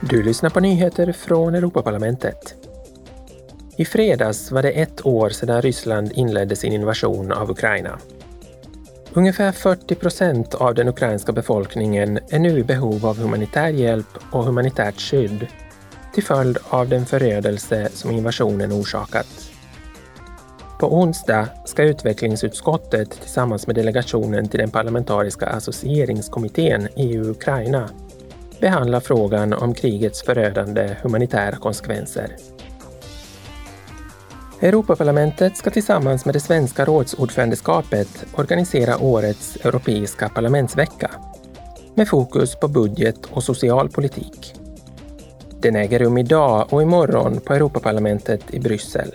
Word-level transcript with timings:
Du 0.00 0.22
lyssnar 0.22 0.50
på 0.50 0.60
nyheter 0.60 1.12
från 1.12 1.54
Europaparlamentet. 1.54 2.54
I 3.76 3.84
fredags 3.84 4.50
var 4.50 4.62
det 4.62 4.70
ett 4.70 5.06
år 5.06 5.30
sedan 5.30 5.62
Ryssland 5.62 6.12
inledde 6.12 6.56
sin 6.56 6.72
invasion 6.72 7.32
av 7.32 7.50
Ukraina. 7.50 7.98
Ungefär 9.12 9.52
40 9.52 9.94
procent 9.94 10.54
av 10.54 10.74
den 10.74 10.88
ukrainska 10.88 11.32
befolkningen 11.32 12.18
är 12.28 12.38
nu 12.38 12.58
i 12.58 12.64
behov 12.64 13.06
av 13.06 13.18
humanitär 13.18 13.68
hjälp 13.68 14.18
och 14.30 14.44
humanitärt 14.44 15.00
skydd 15.00 15.46
till 16.14 16.24
följd 16.24 16.58
av 16.68 16.88
den 16.88 17.06
förödelse 17.06 17.88
som 17.92 18.10
invasionen 18.10 18.72
orsakat. 18.72 19.50
På 20.80 20.94
onsdag 20.94 21.48
ska 21.64 21.82
utvecklingsutskottet 21.82 23.10
tillsammans 23.10 23.66
med 23.66 23.76
delegationen 23.76 24.48
till 24.48 24.60
den 24.60 24.70
parlamentariska 24.70 25.46
associeringskommittén 25.46 26.88
EU-Ukraina 26.96 27.90
behandla 28.60 29.00
frågan 29.00 29.52
om 29.52 29.74
krigets 29.74 30.22
förödande 30.22 30.96
humanitära 31.02 31.56
konsekvenser. 31.56 32.36
Europaparlamentet 34.60 35.56
ska 35.56 35.70
tillsammans 35.70 36.24
med 36.24 36.34
det 36.34 36.40
svenska 36.40 36.84
rådsordförandeskapet 36.84 38.26
organisera 38.34 38.98
årets 38.98 39.56
europeiska 39.56 40.28
parlamentsvecka 40.28 41.10
med 41.94 42.08
fokus 42.08 42.56
på 42.56 42.68
budget 42.68 43.26
och 43.30 43.42
social 43.42 43.88
politik. 43.88 44.54
Den 45.60 45.76
äger 45.76 45.98
rum 45.98 46.18
idag 46.18 46.66
och 46.70 46.82
imorgon 46.82 47.40
på 47.40 47.54
Europaparlamentet 47.54 48.54
i 48.54 48.60
Bryssel. 48.60 49.14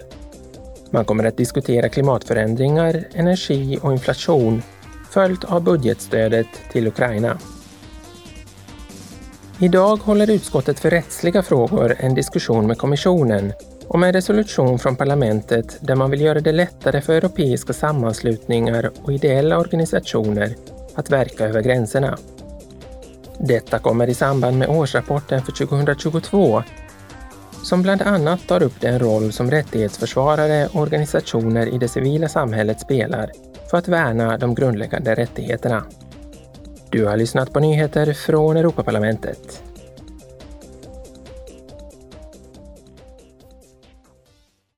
Man 0.90 1.06
kommer 1.06 1.24
att 1.24 1.38
diskutera 1.38 1.90
klimatförändringar, 1.90 3.04
energi 3.14 3.80
och 3.82 3.92
inflation 3.92 4.62
följt 5.10 5.44
av 5.44 5.64
budgetstödet 5.64 6.48
till 6.72 6.88
Ukraina. 6.88 7.38
Idag 9.64 9.98
håller 9.98 10.30
utskottet 10.30 10.80
för 10.80 10.90
rättsliga 10.90 11.44
frågor 11.44 11.96
en 12.00 12.16
diskussion 12.16 12.68
med 12.68 12.78
kommissionen 12.78 13.54
om 13.88 14.04
en 14.04 14.14
resolution 14.14 14.80
från 14.80 14.96
parlamentet 14.96 15.78
där 15.80 15.96
man 15.96 16.12
vill 16.12 16.22
göra 16.22 16.40
det 16.40 16.52
lättare 16.52 17.02
för 17.02 17.14
europeiska 17.14 17.74
sammanslutningar 17.74 18.92
och 19.04 19.14
ideella 19.14 19.58
organisationer 19.58 20.56
att 20.96 21.10
verka 21.10 21.46
över 21.46 21.62
gränserna. 21.62 22.18
Detta 23.40 23.80
kommer 23.80 24.10
i 24.10 24.14
samband 24.14 24.58
med 24.58 24.70
årsrapporten 24.70 25.42
för 25.42 25.52
2022 25.52 26.64
som 27.64 27.82
bland 27.82 28.02
annat 28.02 28.48
tar 28.48 28.64
upp 28.64 28.82
den 28.82 29.00
roll 29.00 29.32
som 29.32 29.52
rättighetsförsvarare 29.52 30.68
och 30.68 30.82
organisationer 30.82 31.68
i 31.68 31.78
det 31.78 31.88
civila 31.88 32.28
samhället 32.28 32.80
spelar 32.80 33.32
för 33.70 33.78
att 33.78 33.88
värna 33.88 34.38
de 34.38 34.56
grundläggande 34.56 35.16
rättigheterna. 35.16 35.84
Du 36.92 37.06
har 37.06 37.18
lyssnat 37.18 37.54
på 37.54 37.60
nyheter 37.60 38.14
från 38.14 38.58
Europaparlamentet. 38.58 39.64